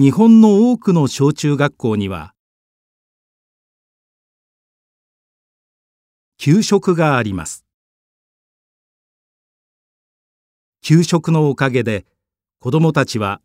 [0.00, 2.32] 日本の多くの小中学校には
[6.36, 7.64] 給食があります。
[10.82, 12.06] 給食のおかげで
[12.60, 13.40] 子どもたちは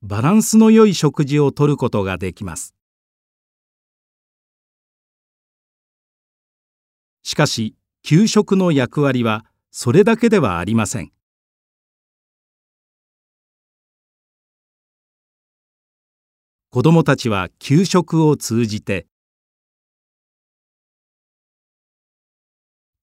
[0.00, 2.76] バランスの良い食事をとることができます。
[7.24, 7.74] しかし
[8.04, 11.17] 給食の役割はそれだけではありません。
[16.70, 19.06] 子どもたちは給食を通じて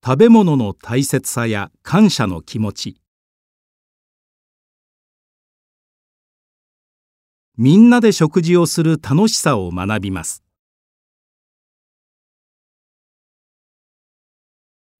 [0.06, 3.02] 食べ物の大切さや感謝の気持ち
[7.58, 10.44] みんなで食事をする楽しさを学びます。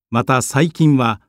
[0.10, 1.22] また最近は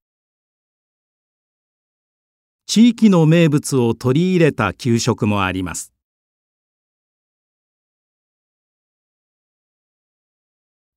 [2.66, 5.95] 地域の名物を取り入れた給食もあります。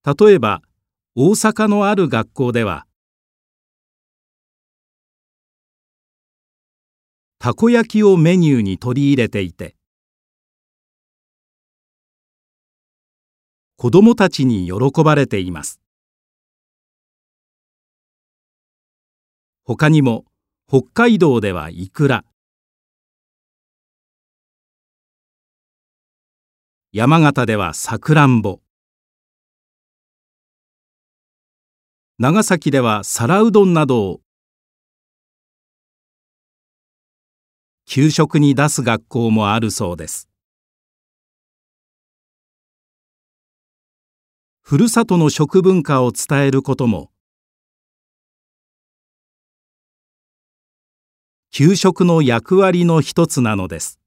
[0.06, 0.62] 例えば
[1.16, 2.86] 大阪のある学校では
[7.38, 9.76] たこ焼きをメニューに取り入れていて
[13.76, 15.80] 子どもたちに喜ばれています。
[19.64, 20.26] 他にも
[20.68, 22.26] 北海道ではイクラ
[26.92, 28.60] 山形ではさくらんぼ
[32.22, 34.22] 長崎では皿うどんなどを。
[37.86, 40.28] 給食に出す学校もあるそうです。
[44.60, 47.10] ふるさとの食文化を伝えることも。
[51.52, 53.99] 給食の役割の一つなのです。